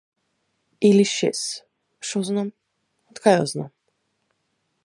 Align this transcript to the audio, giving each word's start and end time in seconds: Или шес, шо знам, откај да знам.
Или 0.87 1.03
шес, 1.15 1.41
шо 2.11 2.17
знам, 2.31 2.47
откај 3.11 3.35
да 3.43 3.49
знам. 3.53 3.71